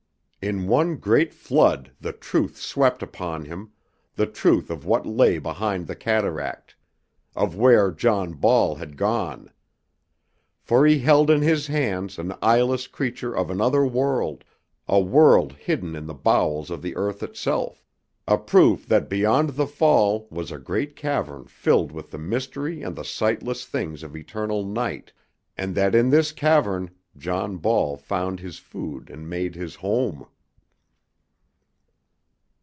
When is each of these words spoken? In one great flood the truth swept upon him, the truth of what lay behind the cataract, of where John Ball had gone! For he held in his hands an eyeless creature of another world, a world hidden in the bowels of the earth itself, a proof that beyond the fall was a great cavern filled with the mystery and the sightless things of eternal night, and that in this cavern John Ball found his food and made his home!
In 0.43 0.65
one 0.67 0.95
great 0.95 1.35
flood 1.35 1.91
the 2.01 2.11
truth 2.13 2.57
swept 2.57 3.03
upon 3.03 3.45
him, 3.45 3.73
the 4.15 4.25
truth 4.25 4.71
of 4.71 4.85
what 4.87 5.05
lay 5.05 5.37
behind 5.37 5.85
the 5.85 5.95
cataract, 5.95 6.73
of 7.35 7.55
where 7.55 7.91
John 7.91 8.33
Ball 8.33 8.73
had 8.73 8.97
gone! 8.97 9.51
For 10.59 10.87
he 10.87 10.97
held 10.97 11.29
in 11.29 11.43
his 11.43 11.67
hands 11.67 12.17
an 12.17 12.33
eyeless 12.41 12.87
creature 12.87 13.37
of 13.37 13.51
another 13.51 13.85
world, 13.85 14.43
a 14.87 14.99
world 14.99 15.53
hidden 15.53 15.95
in 15.95 16.07
the 16.07 16.15
bowels 16.15 16.71
of 16.71 16.81
the 16.81 16.95
earth 16.95 17.21
itself, 17.21 17.85
a 18.27 18.39
proof 18.39 18.87
that 18.87 19.09
beyond 19.09 19.49
the 19.49 19.67
fall 19.67 20.27
was 20.31 20.51
a 20.51 20.57
great 20.57 20.95
cavern 20.95 21.45
filled 21.45 21.91
with 21.91 22.09
the 22.09 22.17
mystery 22.17 22.81
and 22.81 22.95
the 22.95 23.05
sightless 23.05 23.63
things 23.63 24.01
of 24.01 24.15
eternal 24.17 24.65
night, 24.65 25.13
and 25.55 25.75
that 25.75 25.93
in 25.93 26.09
this 26.09 26.31
cavern 26.31 26.89
John 27.17 27.57
Ball 27.57 27.97
found 27.97 28.39
his 28.39 28.57
food 28.57 29.09
and 29.09 29.29
made 29.29 29.53
his 29.53 29.75
home! 29.75 30.25